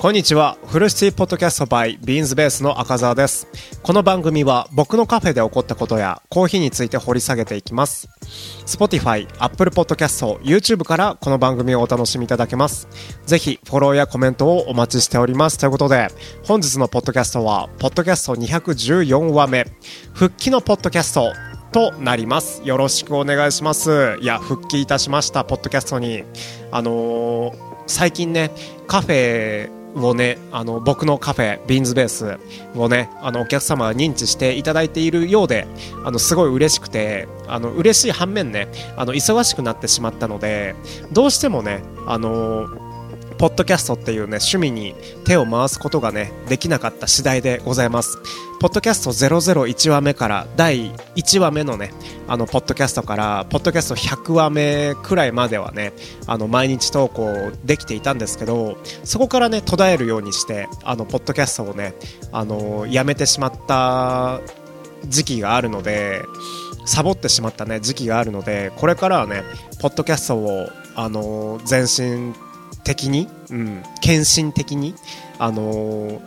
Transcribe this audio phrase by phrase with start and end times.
[0.00, 0.56] こんにちは。
[0.64, 3.46] フルシティポッドキャストバイビーンズベースの赤澤です。
[3.82, 8.08] この番組は僕のカフェで起こったことやコーヒーについて掘り下げていきます。
[8.64, 12.88] Spotify、Apple Podcast、YouTube からこの番組をお楽しみいただけます。
[13.26, 15.58] ぜひフォローやコメントをお待ちしております。
[15.58, 16.08] ということで、
[16.44, 19.66] 本日のポッドキャストは、ポッドキャスト214話目、
[20.14, 21.34] 復帰のポッドキャスト
[21.72, 22.62] となります。
[22.64, 24.16] よろしくお願いします。
[24.22, 26.24] いや、復帰いたしました、ポッドキャストに。
[26.72, 28.52] あのー最近ね、
[28.86, 32.38] カフェをね、あの、僕のカフェ、ビーンズベース
[32.76, 35.66] をね、あの、お客様が認知していただいているようで、
[36.04, 40.74] あの、すごい嬉しくて、あの、嬉しい反面ね、あの、忙しくなってしまったので、
[41.12, 42.66] どうしてもね、あの
[43.40, 44.94] ポッドキャストっていうね、趣味に
[45.24, 48.18] 手を回すことがね、できなかった次第でございます。
[48.60, 51.90] ポッドキャスト001話目から第1話目のね、
[52.28, 55.94] あの、ポッドキャストから、ポッドキャスト100話目くらいまではね、
[56.26, 57.32] あの、毎日投稿
[57.64, 61.94] できていたんですけど、そこからね、途絶えるようにして、あの、ポッドキャストをね、
[62.32, 64.40] あの、やめてしまった
[65.08, 66.26] 時期があるので、
[66.84, 69.44] サボってしまったね、時期があるので、これからはね、
[69.80, 72.34] ポッドキャストを、あの、全身
[72.84, 74.94] 的に、うん、献身的に、
[75.38, 76.20] あの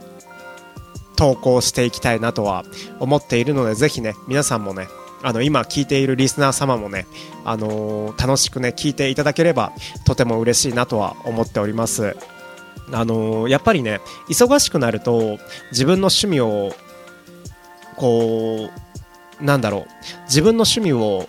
[1.16, 2.66] 投稿していきたいなとは
[3.00, 4.88] 思っているので、ぜひね、皆さんもね、
[5.22, 7.06] あの、今聞いているリスナー様もね、
[7.46, 9.72] あの楽しくね、聞いていただければ、
[10.06, 12.18] とても嬉しいなとは思っております。
[12.92, 15.38] あのやっぱりね、忙しくなると、
[15.72, 16.74] 自分の趣味を、
[17.96, 18.70] こ
[19.40, 19.86] う、なんだろう、
[20.26, 21.28] 自分の趣味を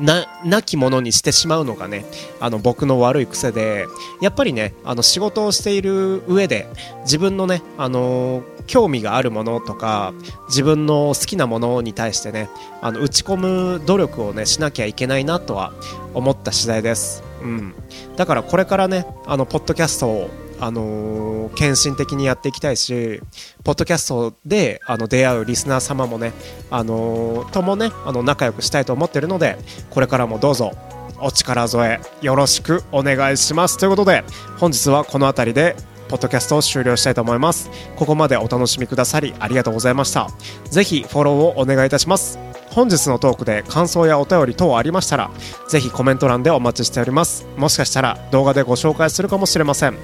[0.00, 2.04] な、なきものにしてしまうのがね、
[2.40, 3.86] あの僕の悪い癖で、
[4.20, 6.68] やっぱりね、あの仕事をしている上で、
[7.02, 10.12] 自分のね、あの興味があるものとか、
[10.48, 12.48] 自分の好きなものに対してね、
[12.82, 15.72] あの打ち込む努力をね、しなきゃいけないなとは
[16.14, 17.22] 思った次第です。
[17.42, 17.74] うん。
[18.16, 23.20] だからこれからね、あの、ポッドキャストを、あのー献身的にやっていきたいし、
[23.64, 26.32] ポッドキャストであの出会うリスナー様もね、
[26.70, 29.56] あのーともね、あの仲良くしたいと思ってるので、
[29.90, 30.72] これからもどうぞ
[31.20, 33.78] お力添えよろしくお願いします。
[33.78, 34.24] ということで、
[34.58, 35.76] 本日はこの辺りで、
[36.08, 37.70] ポッドキャストを終了したいと思います。
[37.96, 40.30] ここまでお楽しみくださりありがとうございました。
[40.70, 42.45] ぜひフォローをお願いいたします。
[42.76, 45.30] 本日のトークで感想やお便り等ありましたら、
[45.66, 47.46] ぜひコメント欄でお待ちしております。
[47.56, 49.96] もしかしたら動画でご紹介するかもしれません。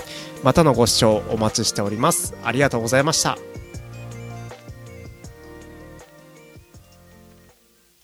[0.43, 2.35] またのご視聴お待ちしております。
[2.43, 3.37] ありがとうございました。